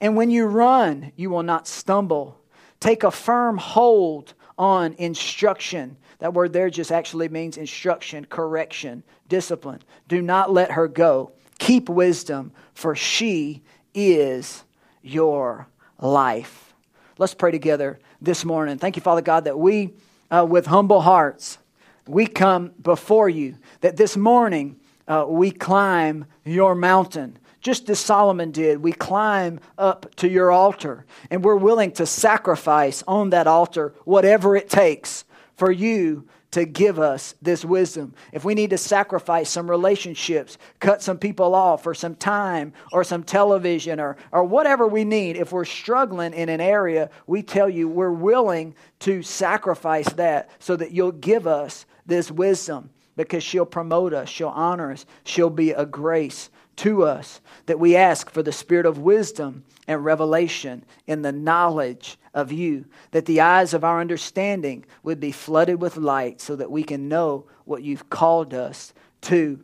[0.00, 2.36] And when you run, you will not stumble.
[2.80, 5.96] Take a firm hold on instruction.
[6.18, 9.82] That word there just actually means instruction, correction, discipline.
[10.08, 11.30] Do not let her go.
[11.58, 13.62] Keep wisdom, for she
[13.96, 14.62] is
[15.02, 15.66] your
[15.98, 16.74] life.
[17.18, 18.78] Let's pray together this morning.
[18.78, 19.94] Thank you, Father God, that we,
[20.30, 21.58] uh, with humble hearts,
[22.06, 24.76] we come before you, that this morning
[25.08, 27.38] uh, we climb your mountain.
[27.62, 33.02] Just as Solomon did, we climb up to your altar and we're willing to sacrifice
[33.08, 35.24] on that altar whatever it takes
[35.56, 38.14] for you to give us this wisdom.
[38.32, 43.04] If we need to sacrifice some relationships, cut some people off, or some time, or
[43.04, 47.68] some television, or, or whatever we need, if we're struggling in an area, we tell
[47.68, 53.66] you we're willing to sacrifice that so that you'll give us this wisdom because she'll
[53.66, 57.40] promote us, she'll honor us, she'll be a grace to us.
[57.66, 62.84] That we ask for the spirit of wisdom and revelation in the knowledge of you,
[63.12, 67.08] that the eyes of our understanding would be flooded with light so that we can
[67.08, 69.58] know what you've called us to.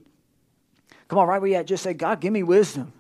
[1.09, 2.93] Come on, right where you at, just say, God, give me wisdom.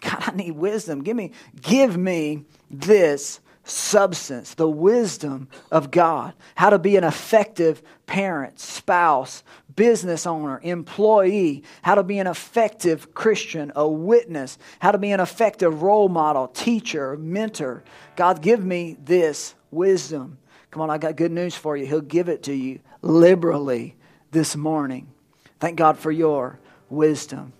[0.00, 1.04] God, I need wisdom.
[1.04, 7.80] Give me, give me this substance, the wisdom of God, how to be an effective
[8.06, 9.44] parent, spouse,
[9.76, 15.20] business owner, employee, how to be an effective Christian, a witness, how to be an
[15.20, 17.84] effective role model, teacher, mentor.
[18.16, 20.38] God, give me this wisdom.
[20.70, 21.86] Come on, I got good news for you.
[21.86, 23.96] He'll give it to you liberally
[24.30, 25.12] this morning.
[25.60, 26.58] Thank God for your
[26.88, 27.52] wisdom.